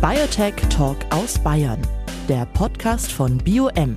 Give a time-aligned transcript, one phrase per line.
[0.00, 1.80] Biotech Talk aus Bayern,
[2.28, 3.96] der Podcast von BioM,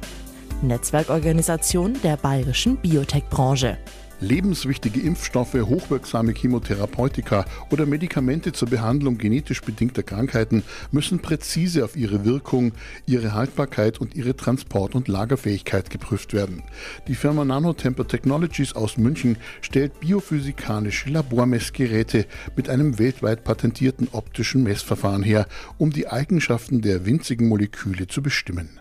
[0.63, 3.77] Netzwerkorganisation der bayerischen Biotech-Branche.
[4.21, 12.23] Lebenswichtige Impfstoffe, hochwirksame Chemotherapeutika oder Medikamente zur Behandlung genetisch bedingter Krankheiten müssen präzise auf ihre
[12.23, 12.73] Wirkung,
[13.07, 16.61] ihre Haltbarkeit und ihre Transport- und Lagerfähigkeit geprüft werden.
[17.07, 25.23] Die Firma Nanotemper Technologies aus München stellt biophysikalische Labormessgeräte mit einem weltweit patentierten optischen Messverfahren
[25.23, 25.47] her,
[25.79, 28.80] um die Eigenschaften der winzigen Moleküle zu bestimmen.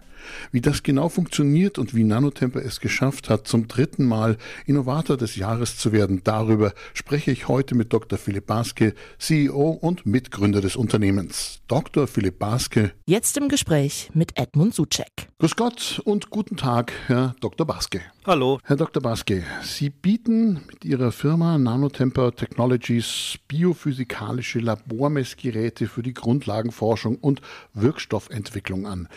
[0.53, 5.37] Wie das genau funktioniert und wie Nanotemper es geschafft hat, zum dritten Mal Innovator des
[5.37, 8.19] Jahres zu werden, darüber spreche ich heute mit Dr.
[8.19, 11.61] Philipp Baske, CEO und Mitgründer des Unternehmens.
[11.69, 12.07] Dr.
[12.07, 12.93] Philipp Baske.
[13.07, 15.29] Jetzt im Gespräch mit Edmund Suchek.
[15.39, 17.67] Grüß Gott und guten Tag, Herr Dr.
[17.67, 18.01] Baske.
[18.27, 18.59] Hallo.
[18.65, 19.03] Herr Dr.
[19.03, 27.41] Baske, Sie bieten mit Ihrer Firma Nanotemper Technologies biophysikalische Labormessgeräte für die Grundlagenforschung und
[27.73, 29.09] Wirkstoffentwicklung an.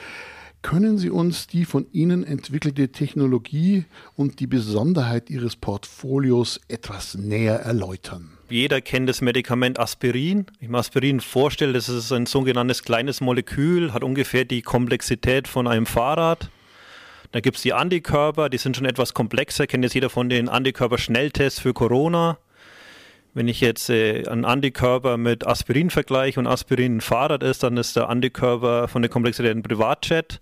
[0.64, 3.84] Können Sie uns die von Ihnen entwickelte Technologie
[4.16, 8.38] und die Besonderheit Ihres Portfolios etwas näher erläutern?
[8.50, 10.46] Jeder kennt das Medikament Aspirin.
[10.62, 15.68] Ich mir Aspirin vorstelle, das ist ein sogenanntes kleines Molekül, hat ungefähr die Komplexität von
[15.68, 16.50] einem Fahrrad.
[17.34, 20.48] Da gibt es die Antikörper, die sind schon etwas komplexer, kennt jetzt jeder von den
[20.48, 22.38] Antikörper-Schnelltests für Corona.
[23.34, 27.76] Wenn ich jetzt äh, einen Antikörper mit Aspirin vergleiche und Aspirin ein Fahrrad ist, dann
[27.76, 30.40] ist der Antikörper von der Komplexität ein Privatjet.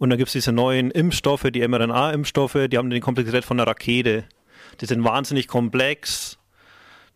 [0.00, 3.68] Und dann gibt es diese neuen Impfstoffe, die mRNA-Impfstoffe, die haben die Komplexität von einer
[3.68, 4.24] Rakete.
[4.80, 6.38] Die sind wahnsinnig komplex,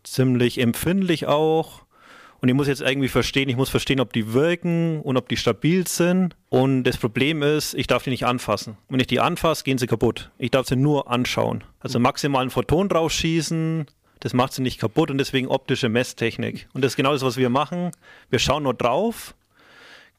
[0.03, 1.81] ziemlich empfindlich auch.
[2.41, 5.35] Und ich muss jetzt irgendwie verstehen, ich muss verstehen, ob die wirken und ob die
[5.35, 6.35] stabil sind.
[6.49, 8.77] Und das Problem ist, ich darf die nicht anfassen.
[8.87, 10.29] Wenn ich die anfasse, gehen sie kaputt.
[10.37, 11.63] Ich darf sie nur anschauen.
[11.79, 13.87] Also maximal einen Photon rausschießen,
[14.19, 16.67] das macht sie nicht kaputt und deswegen optische Messtechnik.
[16.73, 17.89] Und das ist genau das, was wir machen.
[18.29, 19.33] Wir schauen nur drauf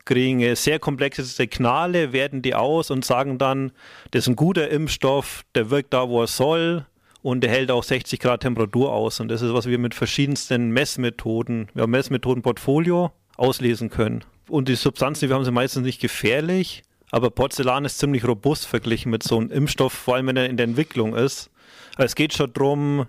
[0.06, 3.72] kriegen sehr komplexe Signale, werten die aus und sagen dann,
[4.12, 6.86] das ist ein guter Impfstoff, der wirkt da, wo er soll
[7.22, 9.20] und der hält auch 60 Grad Temperatur aus.
[9.20, 14.24] Und das ist, was wir mit verschiedensten Messmethoden, wir haben Messmethodenportfolio, auslesen können.
[14.48, 18.66] Und die Substanzen, die wir haben, sind meistens nicht gefährlich, aber Porzellan ist ziemlich robust
[18.66, 21.50] verglichen mit so einem Impfstoff, vor allem wenn er in der Entwicklung ist.
[21.96, 23.06] Also es geht schon darum,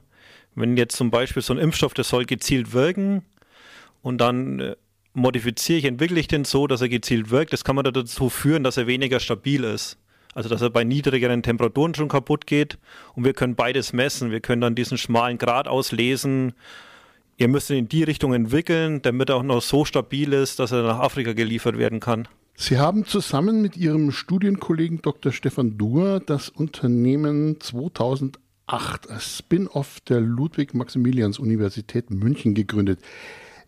[0.56, 3.24] wenn jetzt zum Beispiel so ein Impfstoff, der soll gezielt wirken
[4.02, 4.76] und dann äh,
[5.18, 7.52] modifiziere ich, entwickle ich den so, dass er gezielt wirkt.
[7.52, 9.98] Das kann man dazu führen, dass er weniger stabil ist.
[10.34, 12.78] Also dass er bei niedrigeren Temperaturen schon kaputt geht.
[13.16, 14.30] Und wir können beides messen.
[14.30, 16.54] Wir können dann diesen schmalen Grad auslesen.
[17.38, 20.72] Ihr müsst ihn in die Richtung entwickeln, damit er auch noch so stabil ist, dass
[20.72, 22.28] er nach Afrika geliefert werden kann.
[22.56, 25.32] Sie haben zusammen mit Ihrem Studienkollegen Dr.
[25.32, 28.40] Stefan Duhr das Unternehmen 2008
[29.10, 33.00] als Spin-off der Ludwig-Maximilians-Universität München gegründet.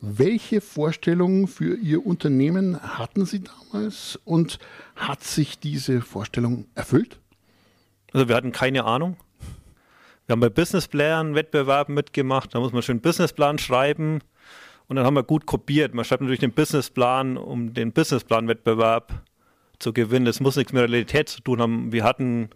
[0.02, 4.58] Welche Vorstellungen für Ihr Unternehmen hatten Sie damals und
[4.96, 7.20] hat sich diese Vorstellung erfüllt?
[8.14, 9.18] Also wir hatten keine Ahnung.
[10.26, 14.20] Wir haben bei Businessplan Wettbewerben mitgemacht, da muss man schön Businessplan schreiben
[14.88, 15.94] und dann haben wir gut kopiert.
[15.94, 19.12] Man schreibt natürlich den Businessplan, um den Businessplan-Wettbewerb
[19.80, 20.26] zu gewinnen.
[20.26, 21.92] Das muss nichts mit Realität zu tun haben.
[21.92, 22.50] Wir hatten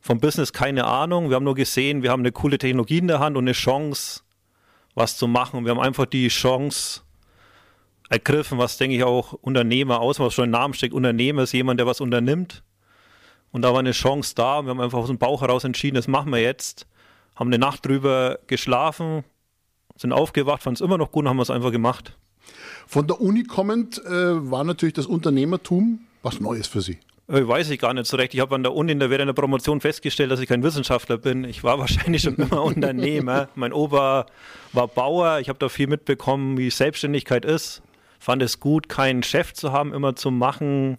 [0.00, 1.30] vom Business keine Ahnung.
[1.30, 4.20] Wir haben nur gesehen, wir haben eine coole Technologie in der Hand und eine Chance,
[4.94, 5.58] was zu machen.
[5.58, 7.00] Und wir haben einfach die Chance
[8.08, 10.94] ergriffen, was denke ich auch Unternehmer aus, was schon im Namen steckt.
[10.94, 12.62] Unternehmer ist jemand, der was unternimmt.
[13.52, 14.58] Und da war eine Chance da.
[14.58, 16.86] Und wir haben einfach aus dem Bauch heraus entschieden, das machen wir jetzt.
[17.36, 19.24] Haben eine Nacht drüber geschlafen,
[19.96, 22.16] sind aufgewacht, fanden es immer noch gut und haben es einfach gemacht.
[22.86, 26.98] Von der Uni kommend äh, war natürlich das Unternehmertum was Neues für Sie.
[27.26, 28.34] Ich weiß ich gar nicht so recht.
[28.34, 31.16] Ich habe an der Uni in der, während der Promotion festgestellt, dass ich kein Wissenschaftler
[31.16, 31.44] bin.
[31.44, 33.48] Ich war wahrscheinlich schon immer Unternehmer.
[33.54, 34.26] Mein Opa
[34.72, 35.40] war Bauer.
[35.40, 37.82] Ich habe da viel mitbekommen, wie Selbstständigkeit ist.
[38.18, 40.96] Fand es gut, keinen Chef zu haben, immer zu machen,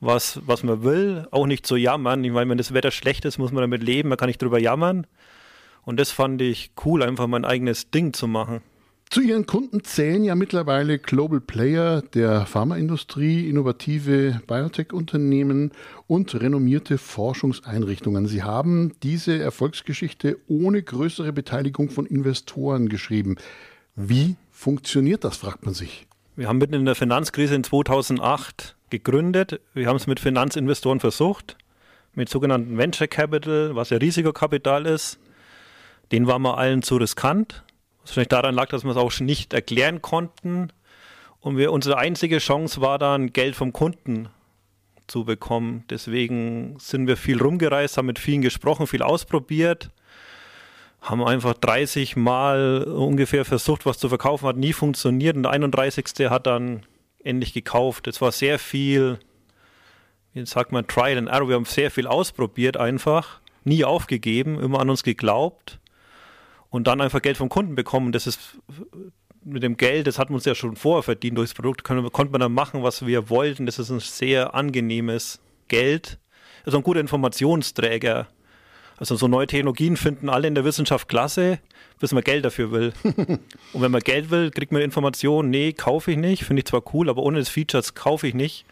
[0.00, 1.28] was, was man will.
[1.30, 2.24] Auch nicht zu jammern.
[2.24, 4.08] Ich meine, wenn das Wetter schlecht ist, muss man damit leben.
[4.08, 5.06] Man kann nicht drüber jammern.
[5.82, 8.62] Und das fand ich cool, einfach mein eigenes Ding zu machen.
[9.14, 15.70] Zu Ihren Kunden zählen ja mittlerweile Global Player der Pharmaindustrie, innovative Biotech-Unternehmen
[16.08, 18.26] und renommierte Forschungseinrichtungen.
[18.26, 23.36] Sie haben diese Erfolgsgeschichte ohne größere Beteiligung von Investoren geschrieben.
[23.94, 26.08] Wie funktioniert das, fragt man sich.
[26.34, 29.60] Wir haben mitten in der Finanzkrise in 2008 gegründet.
[29.74, 31.56] Wir haben es mit Finanzinvestoren versucht,
[32.14, 35.20] mit sogenannten Venture Capital, was ja Risikokapital ist.
[36.10, 37.62] Den war wir allen zu riskant
[38.04, 40.68] was vielleicht daran lag, dass wir es auch nicht erklären konnten.
[41.40, 44.28] Und wir, unsere einzige Chance war dann, Geld vom Kunden
[45.06, 45.84] zu bekommen.
[45.90, 49.90] Deswegen sind wir viel rumgereist, haben mit vielen gesprochen, viel ausprobiert,
[51.00, 55.36] haben einfach 30 Mal ungefähr versucht, was zu verkaufen, hat nie funktioniert.
[55.36, 56.30] Und der 31.
[56.30, 56.84] hat dann
[57.22, 58.06] endlich gekauft.
[58.06, 59.18] Es war sehr viel,
[60.34, 61.48] jetzt sagt man Trial and Error.
[61.48, 65.78] Wir haben sehr viel ausprobiert einfach, nie aufgegeben, immer an uns geglaubt
[66.74, 68.10] und dann einfach Geld vom Kunden bekommen.
[68.10, 68.58] Das ist
[69.44, 72.32] mit dem Geld, das hat man uns ja schon vorher verdient durchs Produkt, können, konnte
[72.32, 73.64] man dann machen, was wir wollten.
[73.64, 76.18] Das ist ein sehr angenehmes Geld.
[76.64, 78.26] Also ein guter Informationsträger.
[78.96, 81.60] Also so neue Technologien finden alle in der Wissenschaft klasse,
[82.00, 82.92] bis man Geld dafür will.
[83.04, 86.82] und wenn man Geld will, kriegt man Informationen, nee, kaufe ich nicht, finde ich zwar
[86.92, 88.66] cool, aber ohne das Feature kaufe ich nicht.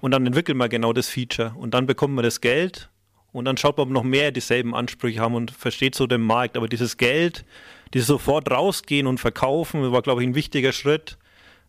[0.00, 1.54] Und dann entwickelt man genau das Feature.
[1.54, 2.90] Und dann bekommt man das Geld
[3.36, 6.56] und dann schaut man, ob noch mehr dieselben Ansprüche haben und versteht so den Markt.
[6.56, 7.44] Aber dieses Geld,
[7.92, 11.18] dieses sofort rausgehen und verkaufen, war, glaube ich, ein wichtiger Schritt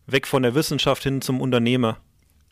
[0.06, 1.98] weg von der Wissenschaft hin zum Unternehmer.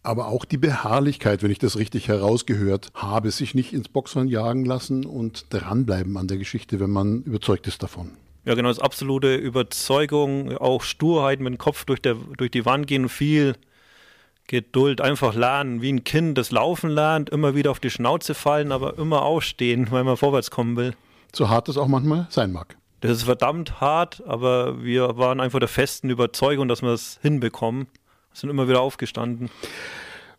[0.02, 4.64] Aber auch die Beharrlichkeit, wenn ich das richtig herausgehört habe, sich nicht ins Boxhorn jagen
[4.64, 8.12] lassen und dranbleiben an der Geschichte, wenn man überzeugt ist davon.
[8.44, 12.86] Ja, genau, das absolute Überzeugung, auch Sturheit mit dem Kopf durch, der, durch die Wand
[12.86, 13.56] gehen und viel
[14.46, 18.72] Geduld, einfach lernen, wie ein Kind das Laufen lernt, immer wieder auf die Schnauze fallen,
[18.72, 20.94] aber immer aufstehen, weil man vorwärts kommen will.
[21.32, 22.76] So hart es auch manchmal sein mag.
[23.00, 27.88] Das ist verdammt hart, aber wir waren einfach der festen Überzeugung, dass wir es hinbekommen.
[28.32, 29.50] Sind immer wieder aufgestanden.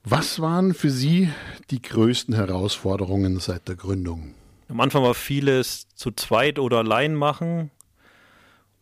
[0.03, 1.29] Was waren für Sie
[1.69, 4.33] die größten Herausforderungen seit der Gründung?
[4.69, 7.71] Am Anfang war vieles zu zweit oder allein machen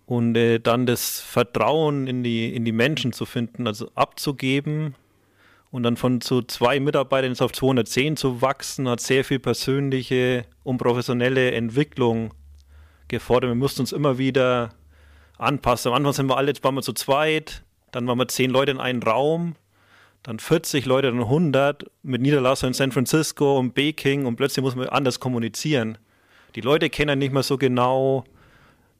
[0.06, 4.95] und äh, dann das Vertrauen in die, in die Menschen zu finden, also abzugeben,
[5.75, 10.77] und dann von zu zwei Mitarbeitern auf 210 zu wachsen, hat sehr viel persönliche und
[10.77, 12.33] professionelle Entwicklung
[13.10, 13.50] gefordert.
[13.50, 14.69] Wir mussten uns immer wieder
[15.38, 15.92] anpassen.
[15.92, 18.72] Am Anfang sind wir alle, jetzt waren wir zu zweit, dann waren wir zehn Leute
[18.72, 19.56] in einem Raum,
[20.24, 24.77] dann 40 Leute, dann 100 mit Niederlassung in San Francisco und Peking und plötzlich muss
[24.77, 25.98] man anders kommunizieren.
[26.56, 28.24] Die Leute kennen nicht mehr so genau,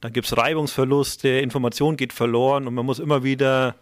[0.02, 3.76] dann gibt es Reibungsverluste, Information geht verloren und man muss immer wieder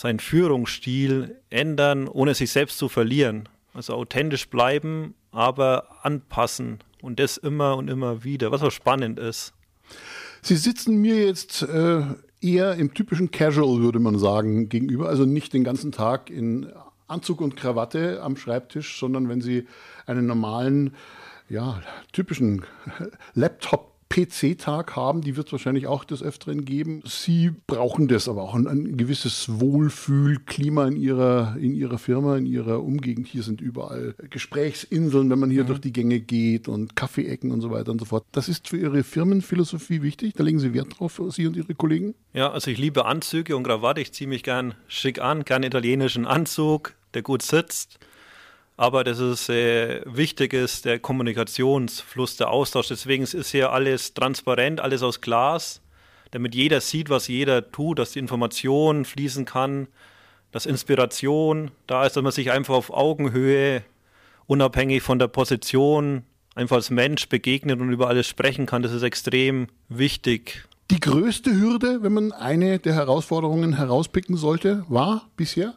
[0.00, 3.50] seinen Führungsstil ändern, ohne sich selbst zu verlieren.
[3.74, 9.52] Also authentisch bleiben, aber anpassen und das immer und immer wieder, was auch spannend ist.
[10.40, 12.02] Sie sitzen mir jetzt äh,
[12.40, 15.10] eher im typischen Casual, würde man sagen, gegenüber.
[15.10, 16.72] Also nicht den ganzen Tag in
[17.06, 19.66] Anzug und Krawatte am Schreibtisch, sondern wenn Sie
[20.06, 20.94] einen normalen,
[21.50, 21.82] ja,
[22.12, 22.64] typischen
[23.34, 27.00] Laptop PC-Tag haben, die wird es wahrscheinlich auch des Öfteren geben.
[27.06, 32.44] Sie brauchen das aber auch ein, ein gewisses Wohlfühlklima in ihrer, in ihrer Firma, in
[32.44, 33.28] ihrer Umgegend.
[33.28, 35.68] Hier sind überall Gesprächsinseln, wenn man hier mhm.
[35.68, 38.24] durch die Gänge geht und Kaffeeecken und so weiter und so fort.
[38.32, 40.34] Das ist für Ihre Firmenphilosophie wichtig.
[40.34, 42.14] Da legen Sie Wert drauf, Sie und Ihre Kollegen?
[42.32, 44.00] Ja, also ich liebe Anzüge und Krawatte.
[44.00, 48.00] Ich ziehe mich gern schick an, gern italienischen Anzug, der gut sitzt
[48.80, 52.88] aber das ist äh, wichtig ist der Kommunikationsfluss, der Austausch.
[52.88, 55.82] Deswegen ist hier alles transparent, alles aus Glas,
[56.30, 59.86] damit jeder sieht, was jeder tut, dass die Information fließen kann,
[60.50, 63.82] dass Inspiration da ist, dass man sich einfach auf Augenhöhe,
[64.46, 66.22] unabhängig von der Position,
[66.54, 68.82] einfach als Mensch begegnet und über alles sprechen kann.
[68.82, 70.66] Das ist extrem wichtig.
[70.90, 75.74] Die größte Hürde, wenn man eine der Herausforderungen herauspicken sollte, war bisher?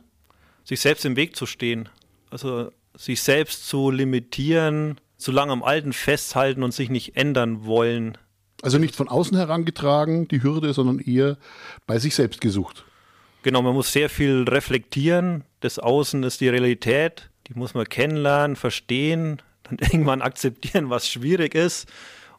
[0.64, 1.90] Sich selbst im Weg zu stehen.
[2.32, 8.18] Also sich selbst zu limitieren, zu lange am Alten festhalten und sich nicht ändern wollen.
[8.62, 11.38] Also nicht von außen herangetragen, die Hürde, sondern eher
[11.86, 12.86] bei sich selbst gesucht.
[13.42, 15.44] Genau, man muss sehr viel reflektieren.
[15.60, 21.56] Das Außen ist die Realität, die muss man kennenlernen, verstehen, dann irgendwann akzeptieren, was schwierig
[21.56, 21.88] ist.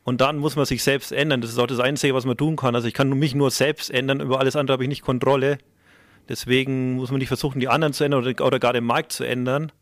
[0.02, 1.40] Und dann muss man sich selbst ändern.
[1.40, 2.74] Das ist auch das Einzige, was man tun kann.
[2.74, 5.58] Also ich kann mich nur selbst ändern, über alles andere habe ich nicht Kontrolle.
[6.28, 9.24] Deswegen muss man nicht versuchen, die anderen zu ändern oder, oder gar den Markt zu
[9.24, 9.72] ändern,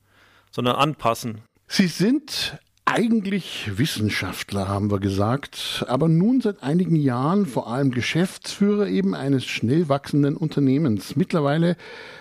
[0.52, 1.40] sondern anpassen.
[1.66, 8.88] Sie sind eigentlich Wissenschaftler, haben wir gesagt, aber nun seit einigen Jahren vor allem Geschäftsführer
[8.88, 11.16] eben eines schnell wachsenden Unternehmens.
[11.16, 11.76] Mittlerweile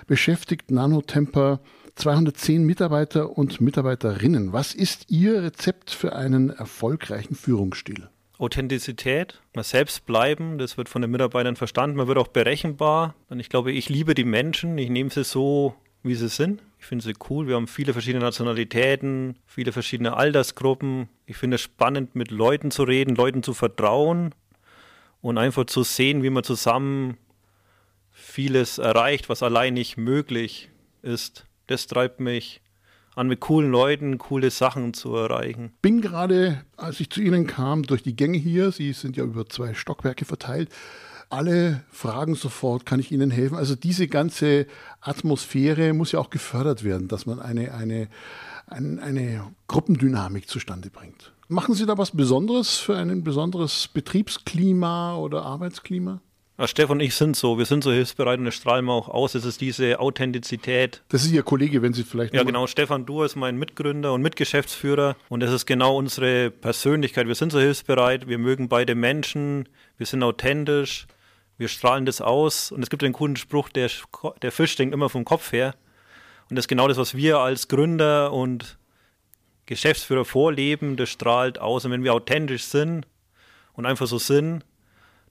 [0.08, 1.60] beschäftigt Nanotemper
[1.96, 4.54] 210 Mitarbeiter und Mitarbeiterinnen.
[4.54, 8.10] Was ist Ihr Rezept für einen erfolgreichen Führungsstil?
[8.38, 13.14] Authentizität, mal selbst bleiben, das wird von den Mitarbeitern verstanden, man wird auch berechenbar.
[13.30, 16.62] Und ich glaube, ich liebe die Menschen, ich nehme sie so, wie sie sind.
[16.82, 17.48] Ich finde sie cool.
[17.48, 21.10] Wir haben viele verschiedene Nationalitäten, viele verschiedene Altersgruppen.
[21.28, 24.34] Ich finde es spannend, mit Leuten zu reden, Leuten zu vertrauen
[25.22, 27.18] und einfach zu sehen, wie man zusammen
[28.10, 30.70] vieles erreicht, was allein nicht möglich
[31.04, 31.46] ist.
[31.68, 32.62] Das treibt mich
[33.14, 35.74] an, mit coolen Leuten coole Sachen zu erreichen.
[35.84, 39.46] Bin gerade, als ich zu Ihnen kam, durch die Gänge hier, Sie sind ja über
[39.46, 40.70] zwei Stockwerke verteilt,
[41.32, 43.58] alle fragen sofort, kann ich Ihnen helfen?
[43.58, 44.68] Also diese ganze
[45.00, 48.08] Atmosphäre muss ja auch gefördert werden, dass man eine, eine,
[48.68, 51.34] eine, eine Gruppendynamik zustande bringt.
[51.48, 56.22] Machen Sie da was Besonderes für ein besonderes Betriebsklima oder Arbeitsklima?
[56.58, 59.10] Ja, Stefan und ich sind so, wir sind so hilfsbereit und das strahlen wir auch
[59.10, 59.34] aus.
[59.34, 61.02] Es ist diese Authentizität.
[61.10, 62.36] Das ist Ihr Kollege, wenn Sie vielleicht.
[62.36, 62.68] Ja, genau.
[62.68, 67.28] Stefan Du ist mein Mitgründer und Mitgeschäftsführer und das ist genau unsere Persönlichkeit.
[67.28, 71.08] Wir sind so hilfsbereit, wir mögen beide Menschen, wir sind authentisch,
[71.62, 73.88] wir strahlen das aus und es gibt einen coolen Spruch, der,
[74.42, 75.76] der Fisch denkt immer vom Kopf her.
[76.50, 78.80] Und das ist genau das, was wir als Gründer und
[79.68, 81.86] Geschäftsführer vorleben, das strahlt aus.
[81.86, 83.06] Und wenn wir authentisch sind
[83.74, 84.66] und einfach so sind,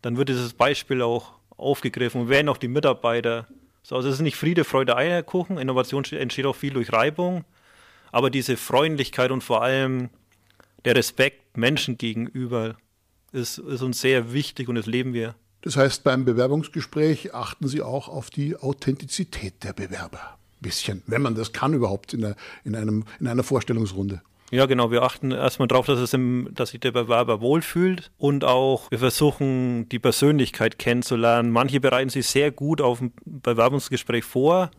[0.03, 3.49] dann wird dieses Beispiel auch aufgegriffen und werden auch die Mitarbeiter.
[3.83, 5.59] So, also es ist nicht Friede, Freude, Eierkuchen.
[5.59, 7.45] Innovation entsteht auch viel durch Reibung.
[8.13, 10.11] Aber diese Freundlichkeit und vor allem
[10.85, 12.77] der Respekt Menschen gegenüber
[13.33, 15.35] ist, ist uns sehr wichtig und das leben wir.
[15.63, 20.39] Das heißt, beim Bewerbungsgespräch achten Sie auch auf die Authentizität der Bewerber.
[20.61, 24.23] Bisschen, wenn man das kann überhaupt in, einer, in, einem, in einer Vorstellungsrunde.
[24.51, 24.91] Ja, genau.
[24.91, 28.99] Wir achten erstmal darauf, dass, es im, dass sich der Bewerber wohlfühlt und auch wir
[28.99, 31.51] versuchen, die Persönlichkeit kennenzulernen.
[31.51, 34.71] Manche bereiten sich sehr gut auf ein Bewerbungsgespräch vor.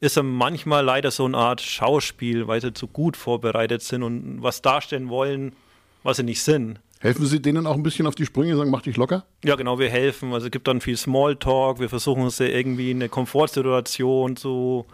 [0.00, 4.62] Ist manchmal leider so eine Art Schauspiel, weil sie zu gut vorbereitet sind und was
[4.62, 5.54] darstellen wollen,
[6.02, 6.80] was sie nicht sind.
[7.00, 9.26] Helfen Sie denen auch ein bisschen auf die Sprünge und sagen, mach dich locker?
[9.44, 10.32] Ja, genau, wir helfen.
[10.32, 11.78] Also es gibt dann viel Smalltalk.
[11.78, 14.86] Wir versuchen sie irgendwie in eine Komfortsituation zu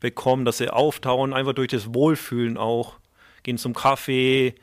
[0.00, 2.96] bekommen, dass sie auftauen, einfach durch das Wohlfühlen auch
[3.42, 4.54] gehen zum Kaffee,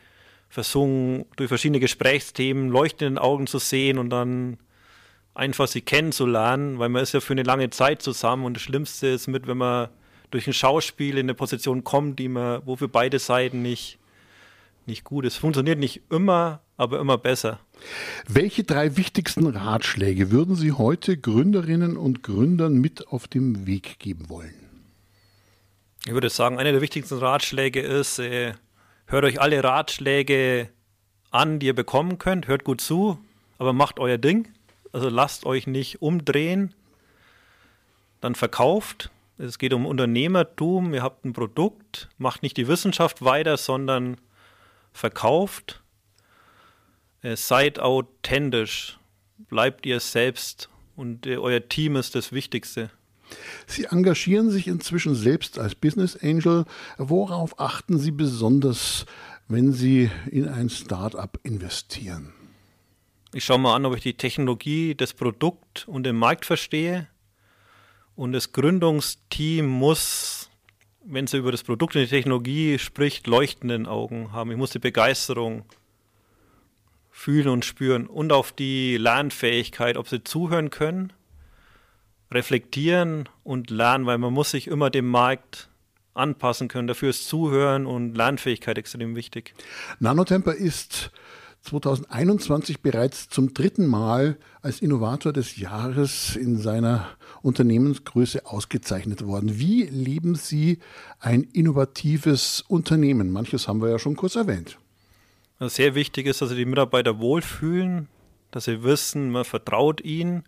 [0.49, 4.57] versuchen durch verschiedene Gesprächsthemen leuchtenden Augen zu sehen und dann
[5.33, 9.07] einfach sie kennenzulernen, weil man ist ja für eine lange Zeit zusammen und das Schlimmste
[9.07, 9.89] ist mit, wenn man
[10.31, 13.99] durch ein Schauspiel in eine Position kommt, die man, wo für beide Seiten nicht,
[14.87, 15.37] nicht gut ist.
[15.37, 17.59] Funktioniert nicht immer, aber immer besser.
[18.27, 24.29] Welche drei wichtigsten Ratschläge würden Sie heute Gründerinnen und Gründern mit auf dem Weg geben
[24.29, 24.53] wollen?
[26.05, 28.53] Ich würde sagen, einer der wichtigsten Ratschläge ist, äh,
[29.09, 30.67] Hört euch alle Ratschläge
[31.31, 32.47] an, die ihr bekommen könnt.
[32.47, 33.17] Hört gut zu,
[33.57, 34.49] aber macht euer Ding.
[34.91, 36.73] Also lasst euch nicht umdrehen.
[38.19, 39.09] Dann verkauft.
[39.37, 40.93] Es geht um Unternehmertum.
[40.93, 42.09] Ihr habt ein Produkt.
[42.17, 44.17] Macht nicht die Wissenschaft weiter, sondern
[44.97, 45.81] verkauft.
[47.21, 48.99] Äh, seid authentisch.
[49.37, 50.69] Bleibt ihr selbst.
[50.95, 52.89] Und äh, euer Team ist das Wichtigste.
[53.65, 56.65] Sie engagieren sich inzwischen selbst als Business Angel.
[56.97, 59.05] Worauf achten Sie besonders,
[59.47, 62.33] wenn Sie in ein Start-up investieren?
[63.33, 67.07] Ich schaue mal an, ob ich die Technologie, das Produkt und den Markt verstehe.
[68.15, 70.36] Und das Gründungsteam muss,
[71.09, 74.51] wenn es über das Produkt und die Technologie spricht, leuchtenden Augen haben.
[74.51, 75.63] Ich muss die Begeisterung
[77.09, 81.13] fühlen und spüren und auf die Lernfähigkeit, ob sie zuhören können
[82.31, 85.69] reflektieren und lernen, weil man muss sich immer dem Markt
[86.13, 86.87] anpassen können.
[86.87, 89.53] Dafür ist Zuhören und Lernfähigkeit extrem wichtig.
[89.99, 91.11] Nanotemper ist
[91.67, 97.07] 2021 bereits zum dritten Mal als Innovator des Jahres in seiner
[97.41, 99.59] Unternehmensgröße ausgezeichnet worden.
[99.59, 100.79] Wie leben Sie
[101.19, 103.31] ein innovatives Unternehmen?
[103.31, 104.77] Manches haben wir ja schon kurz erwähnt.
[105.59, 108.07] Was sehr wichtig ist, dass sie die Mitarbeiter wohlfühlen,
[108.51, 110.43] dass sie wissen, man vertraut ihnen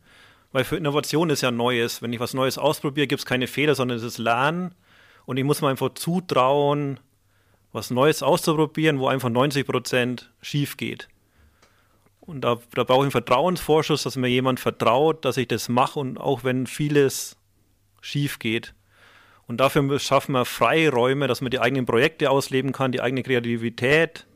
[0.52, 2.02] weil für Innovation ist ja Neues.
[2.02, 4.74] Wenn ich was Neues ausprobiere, gibt es keine Fehler, sondern es ist Lernen.
[5.26, 7.00] Und ich muss mir einfach zutrauen,
[7.72, 11.08] was Neues auszuprobieren, wo einfach 90 Prozent schief geht.
[12.20, 16.00] Und da, da brauche ich einen Vertrauensvorschuss, dass mir jemand vertraut, dass ich das mache
[16.00, 17.38] und auch wenn vieles
[18.02, 18.74] schief geht.
[19.48, 24.28] Und dafür schaffen wir Freiräume, dass man die eigenen Projekte ausleben kann, die eigene Kreativität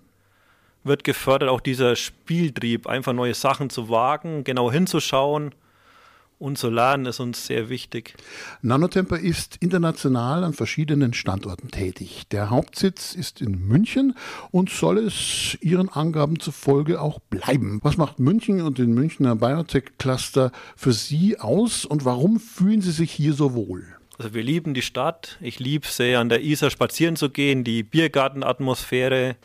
[0.84, 5.54] wird gefördert, auch dieser Spieltrieb, einfach neue Sachen zu wagen, genau hinzuschauen
[6.44, 8.16] und Solaren ist uns sehr wichtig.
[8.62, 12.24] Nanotemper ist international an verschiedenen Standorten tätig.
[12.32, 14.14] Der Hauptsitz ist in München
[14.52, 17.80] und soll es Ihren Angaben zufolge auch bleiben.
[17.82, 23.14] Was macht München und den Münchner Biotech-Cluster für Sie aus und warum fühlen Sie sich
[23.14, 23.86] hier so wohl?
[24.18, 25.38] Also wir lieben die Stadt.
[25.40, 29.38] Ich liebe sehr an der Isar spazieren zu gehen, die Biergartenatmosphäre,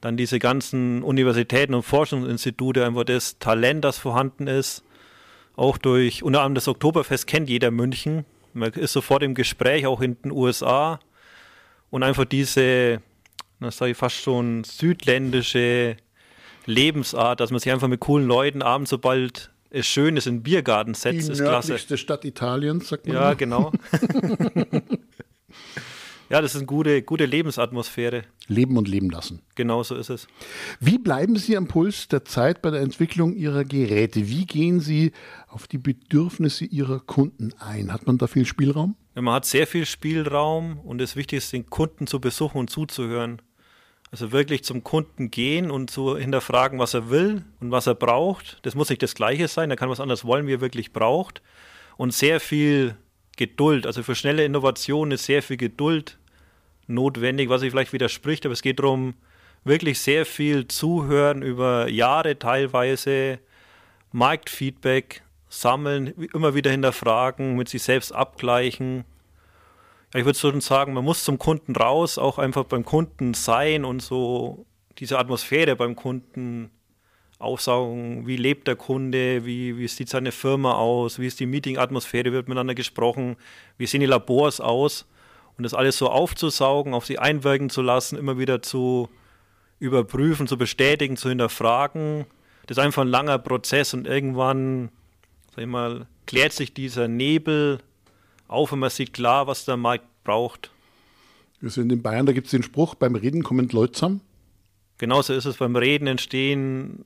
[0.00, 4.82] dann diese ganzen Universitäten und Forschungsinstitute, einfach das Talent, das vorhanden ist
[5.56, 8.24] auch durch, unter anderem das Oktoberfest kennt jeder München.
[8.52, 11.00] Man ist sofort im Gespräch, auch in den USA.
[11.90, 13.00] Und einfach diese,
[13.60, 15.96] das sage ich fast schon, südländische
[16.66, 20.42] Lebensart, dass man sich einfach mit coolen Leuten abends, sobald es schön ist, in den
[20.42, 21.76] Biergarten setzt, Die ist klasse.
[21.76, 23.16] Die Stadt Italiens, sagt man.
[23.16, 23.72] Ja, genau.
[26.30, 28.22] Ja, das ist eine gute, gute Lebensatmosphäre.
[28.46, 29.42] Leben und leben lassen.
[29.54, 30.26] Genau so ist es.
[30.80, 34.28] Wie bleiben Sie am Puls der Zeit bei der Entwicklung Ihrer Geräte?
[34.28, 35.12] Wie gehen Sie
[35.48, 37.92] auf die Bedürfnisse Ihrer Kunden ein?
[37.92, 38.96] Hat man da viel Spielraum?
[39.14, 42.70] Ja, man hat sehr viel Spielraum und das Wichtigste ist, den Kunden zu besuchen und
[42.70, 43.40] zuzuhören.
[44.10, 48.58] Also wirklich zum Kunden gehen und so hinterfragen, was er will und was er braucht.
[48.62, 51.42] Das muss nicht das Gleiche sein, er kann was anderes wollen, wie er wirklich braucht.
[51.96, 52.96] Und sehr viel
[53.36, 53.86] Geduld.
[53.86, 56.18] Also für schnelle Innovation ist sehr viel Geduld
[56.86, 59.14] notwendig, was sich vielleicht widerspricht, aber es geht darum,
[59.64, 63.38] wirklich sehr viel zuhören über Jahre teilweise,
[64.12, 69.04] Marktfeedback sammeln, immer wieder hinterfragen, mit sich selbst abgleichen.
[70.14, 74.00] Ich würde schon sagen, man muss zum Kunden raus, auch einfach beim Kunden sein und
[74.00, 74.66] so
[74.98, 76.70] diese Atmosphäre beim Kunden
[77.38, 78.26] aufsaugen.
[78.26, 79.44] Wie lebt der Kunde?
[79.44, 81.18] Wie, wie sieht seine Firma aus?
[81.18, 82.32] Wie ist die Meeting-Atmosphäre?
[82.32, 83.36] Wird miteinander gesprochen?
[83.76, 85.06] Wie sehen die Labors aus?
[85.56, 89.08] Und das alles so aufzusaugen, auf sie einwirken zu lassen, immer wieder zu
[89.78, 92.26] überprüfen, zu bestätigen, zu hinterfragen.
[92.66, 94.88] Das ist einfach ein langer Prozess und irgendwann,
[95.54, 97.78] sag ich mal, klärt sich dieser Nebel
[98.48, 100.70] auf und man sieht klar, was der Markt braucht.
[101.60, 104.20] Wir sind in Bayern, da gibt es den Spruch, beim Reden kommen Leute zusammen.
[104.98, 107.04] Genauso ist es beim Reden entstehen,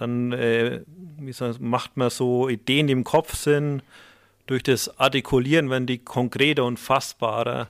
[0.00, 0.82] dann äh,
[1.30, 3.82] soll, macht man so Ideen, die im Kopf sind,
[4.46, 7.68] durch das Artikulieren werden die konkreter und fassbarer.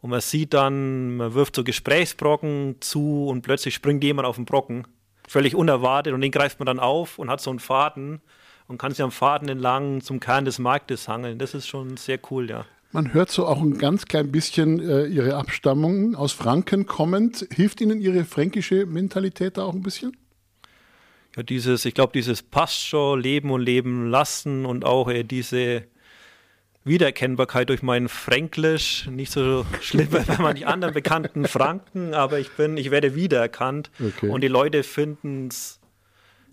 [0.00, 4.44] Und man sieht dann, man wirft so Gesprächsbrocken zu und plötzlich springt jemand auf den
[4.44, 4.86] Brocken.
[5.26, 8.20] Völlig unerwartet und den greift man dann auf und hat so einen Faden
[8.66, 11.38] und kann sich am Faden entlang zum Kern des Marktes hangeln.
[11.38, 12.64] Das ist schon sehr cool, ja.
[12.90, 17.46] Man hört so auch ein ganz klein bisschen äh, Ihre Abstammung aus Franken kommend.
[17.52, 20.16] Hilft Ihnen Ihre fränkische Mentalität da auch ein bisschen?
[21.42, 25.84] Dieses, ich glaube, dieses passt schon, leben und leben lassen und auch äh, diese
[26.84, 29.06] Wiedererkennbarkeit durch mein Fränkisch.
[29.08, 33.90] Nicht so schlimm bei man die anderen bekannten Franken, aber ich bin, ich werde wiedererkannt.
[34.00, 34.28] Okay.
[34.28, 35.80] Und die Leute finden es,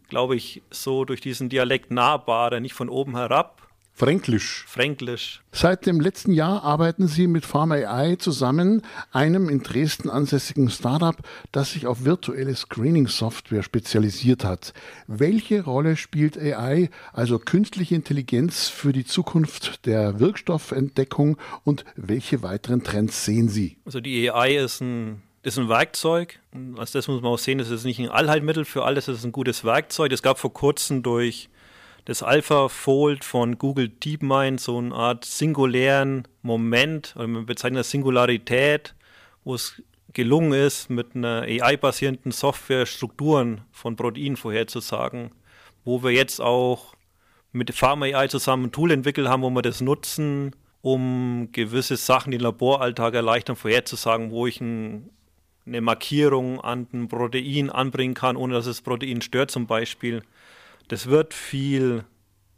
[0.09, 3.64] glaube ich, so durch diesen Dialekt nahbarer, nicht von oben herab,
[3.97, 4.65] Fränkisch.
[4.67, 5.41] Fränkisch.
[5.53, 8.81] Seit dem letzten Jahr arbeiten Sie mit Pharma AI zusammen,
[9.13, 11.15] einem in Dresden ansässigen Startup,
[11.53, 14.73] das sich auf virtuelle Screening-Software spezialisiert hat.
[15.07, 22.83] Welche Rolle spielt AI, also künstliche Intelligenz, für die Zukunft der Wirkstoffentdeckung und welche weiteren
[22.83, 23.77] Trends sehen Sie?
[23.85, 26.39] Also die AI ist ein ist ein Werkzeug.
[26.75, 29.23] Als das muss man auch sehen, das ist nicht ein Allheilmittel für alles, das ist
[29.23, 30.11] ein gutes Werkzeug.
[30.11, 31.49] Es gab vor kurzem durch
[32.05, 38.93] das AlphaFold von Google DeepMind so eine Art singulären Moment, oder man bezeichnet das Singularität,
[39.43, 39.81] wo es
[40.13, 45.31] gelungen ist, mit einer AI-basierenden Software Strukturen von Proteinen vorherzusagen,
[45.83, 46.93] wo wir jetzt auch
[47.51, 52.31] mit Pharma AI zusammen ein Tool entwickelt haben, wo wir das nutzen, um gewisse Sachen,
[52.31, 55.09] den Laboralltag erleichtern, vorherzusagen, wo ich ein,
[55.65, 60.21] eine Markierung an ein Protein anbringen kann, ohne dass es das Protein stört zum Beispiel
[60.87, 62.03] das wird viel,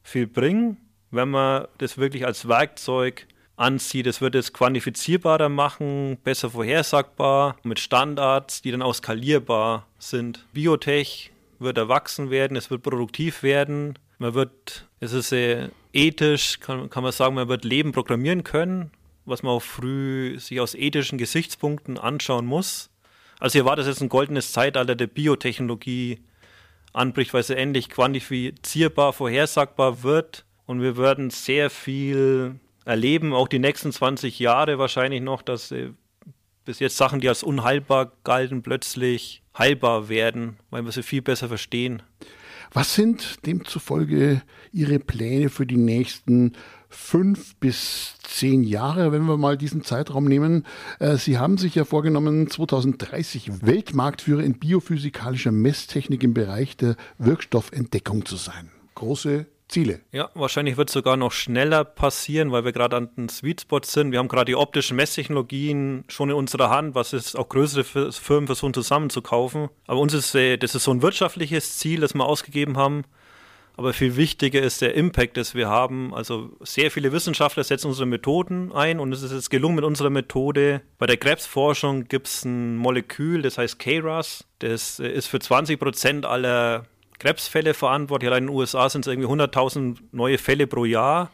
[0.03, 0.77] viel bringen,
[1.11, 4.05] wenn man das wirklich als Werkzeug anzieht.
[4.05, 10.45] Das wird es quantifizierbarer machen, besser vorhersagbar, mit Standards, die dann auch skalierbar sind.
[10.53, 13.97] Biotech wird erwachsen werden, es wird produktiv werden.
[14.19, 18.91] Man wird, es ist sehr ethisch, kann, kann man sagen, man wird Leben programmieren können,
[19.25, 22.89] was man auch früh sich aus ethischen Gesichtspunkten anschauen muss.
[23.39, 26.19] Also hier war das jetzt ein goldenes Zeitalter der Biotechnologie,
[26.97, 30.45] anbricht, weil sie endlich quantifizierbar, vorhersagbar wird.
[30.65, 35.91] Und wir werden sehr viel erleben, auch die nächsten 20 Jahre wahrscheinlich noch, dass äh,
[36.65, 41.47] bis jetzt Sachen, die als unheilbar galten, plötzlich heilbar werden, weil wir sie viel besser
[41.47, 42.03] verstehen.
[42.73, 46.53] Was sind demzufolge Ihre Pläne für die nächsten
[46.89, 50.65] fünf bis zehn Jahre, wenn wir mal diesen Zeitraum nehmen.
[50.99, 58.25] Äh, Sie haben sich ja vorgenommen, 2030 Weltmarktführer in biophysikalischer Messtechnik im Bereich der Wirkstoffentdeckung
[58.25, 58.71] zu sein.
[58.95, 59.99] Große Ziele.
[60.11, 63.81] Ja, wahrscheinlich wird es sogar noch schneller passieren, weil wir gerade an den Sweet Spot
[63.83, 64.11] sind.
[64.11, 68.47] Wir haben gerade die optischen Messtechnologien schon in unserer Hand, was ist auch größere Firmen
[68.47, 69.69] versuchen zusammenzukaufen.
[69.85, 73.03] Aber uns ist äh, das ist so ein wirtschaftliches Ziel, das wir ausgegeben haben.
[73.77, 76.11] Aber viel wichtiger ist der Impact, das wir haben.
[76.13, 80.09] Also sehr viele Wissenschaftler setzen unsere Methoden ein und es ist jetzt gelungen mit unserer
[80.09, 80.81] Methode.
[80.97, 84.45] Bei der Krebsforschung gibt es ein Molekül, das heißt KRAS.
[84.59, 86.85] Das äh, ist für 20 Prozent aller
[87.19, 88.29] Krebsfälle verantwortlich.
[88.29, 91.31] Allein in den USA sind es irgendwie 100.000 neue Fälle pro Jahr.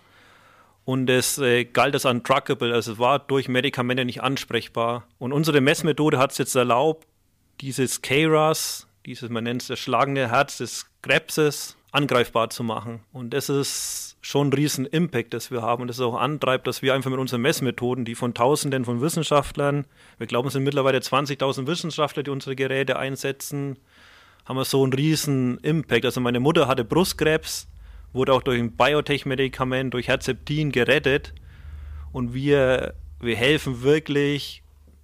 [0.85, 5.07] Und es äh, galt als untruckable, also es war durch Medikamente nicht ansprechbar.
[5.17, 7.07] Und unsere Messmethode hat es jetzt erlaubt,
[7.61, 13.01] dieses KRAS, dieses, man nennt es das schlagende Herz des Krebses, angreifbar zu machen.
[13.13, 16.81] Und das ist schon ein riesen Impact, das wir haben und das auch antreibt, dass
[16.81, 19.85] wir einfach mit unseren Messmethoden, die von Tausenden von Wissenschaftlern,
[20.17, 23.77] wir glauben, es sind mittlerweile 20.000 Wissenschaftler, die unsere Geräte einsetzen,
[24.45, 26.05] haben wir so einen riesen Impact.
[26.05, 27.67] Also meine Mutter hatte Brustkrebs,
[28.11, 31.33] wurde auch durch ein Biotech-Medikament, durch Herzeptin gerettet
[32.11, 34.63] und wir, wir helfen wirklich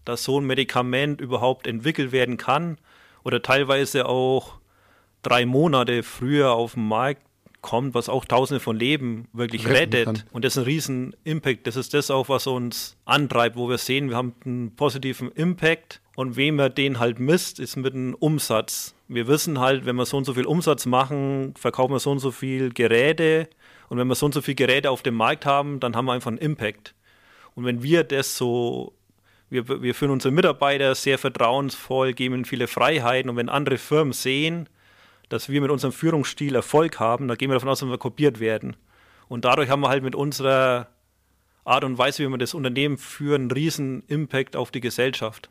[0.09, 2.77] dass so ein Medikament überhaupt entwickelt werden kann
[3.23, 4.59] oder teilweise auch
[5.21, 7.21] drei Monate früher auf den Markt
[7.61, 10.05] kommt, was auch Tausende von Leben wirklich Retten rettet.
[10.05, 10.23] Kann.
[10.31, 11.67] Und das ist ein riesen Impact.
[11.67, 16.01] Das ist das auch, was uns antreibt, wo wir sehen, wir haben einen positiven Impact
[16.19, 18.93] und wem wir den halt misst, ist mit dem Umsatz.
[19.07, 22.19] Wir wissen halt, wenn wir so und so viel Umsatz machen, verkaufen wir so und
[22.19, 23.47] so viel Geräte
[23.87, 26.11] und wenn wir so und so viel Geräte auf dem Markt haben, dann haben wir
[26.11, 26.93] einfach einen Impact.
[27.55, 28.91] Und wenn wir das so
[29.49, 34.11] wir, wir führen unsere Mitarbeiter sehr vertrauensvoll, geben ihnen viele Freiheiten und wenn andere Firmen
[34.11, 34.67] sehen,
[35.29, 38.41] dass wir mit unserem Führungsstil Erfolg haben, da gehen wir davon aus, dass wir kopiert
[38.41, 38.75] werden.
[39.29, 40.89] Und dadurch haben wir halt mit unserer
[41.63, 45.49] Art und Weise, wie wir das Unternehmen führen, einen riesen Impact auf die Gesellschaft.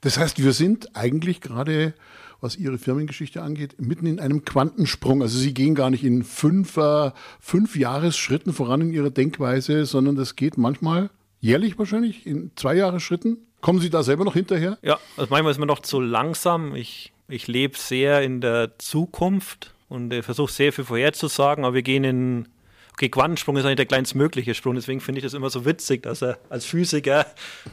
[0.00, 1.94] Das heißt, wir sind eigentlich gerade,
[2.40, 5.22] was Ihre Firmengeschichte angeht, mitten in einem Quantensprung.
[5.22, 10.16] Also Sie gehen gar nicht in fünf, äh, fünf Jahresschritten voran in Ihrer Denkweise, sondern
[10.16, 11.10] das geht manchmal
[11.40, 13.38] jährlich wahrscheinlich, in zwei Jahresschritten.
[13.60, 14.78] Kommen Sie da selber noch hinterher?
[14.82, 16.74] Ja, also manchmal ist man noch zu langsam.
[16.74, 22.04] Ich ich lebe sehr in der Zukunft und versuche sehr viel vorherzusagen, aber wir gehen
[22.04, 22.48] in
[22.92, 26.22] Okay, Quantensprung ist eigentlich der kleinstmögliche Sprung, deswegen finde ich das immer so witzig, dass
[26.22, 27.24] er als Physiker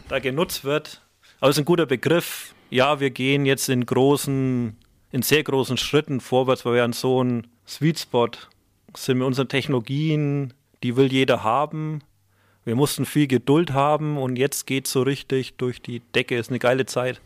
[0.07, 1.01] da genutzt wird.
[1.39, 2.54] Aber es ist ein guter Begriff.
[2.69, 4.76] Ja, wir gehen jetzt in großen,
[5.12, 8.32] in sehr großen Schritten vorwärts, weil wir an so einem Sweet Spot
[8.95, 12.02] sind mit unseren Technologien, die will jeder haben.
[12.65, 16.38] Wir mussten viel Geduld haben und jetzt geht es so richtig durch die Decke.
[16.38, 17.21] Ist eine geile Zeit.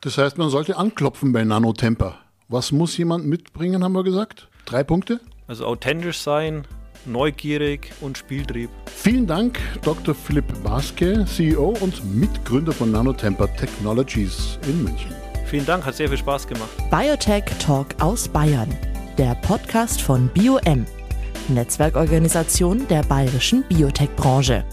[0.00, 2.18] Das heißt, man sollte anklopfen bei Nanotemper.
[2.48, 4.48] Was muss jemand mitbringen, haben wir gesagt?
[4.66, 5.20] Drei Punkte?
[5.46, 6.66] Also authentisch sein,
[7.06, 8.70] neugierig und Spieltrieb.
[8.86, 10.14] Vielen Dank, Dr.
[10.14, 15.12] Philipp Baske, CEO und Mitgründer von Nanotemper Technologies in München.
[15.46, 16.70] Vielen Dank, hat sehr viel Spaß gemacht.
[16.90, 18.74] Biotech Talk aus Bayern,
[19.18, 20.86] der Podcast von BioM,
[21.48, 24.64] Netzwerkorganisation der bayerischen Biotech-Branche.